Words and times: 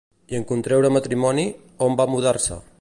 I 0.33 0.37
en 0.37 0.45
contreure 0.51 0.91
matrimoni, 0.95 1.45
on 1.89 2.01
va 2.03 2.11
mudar-se? 2.17 2.63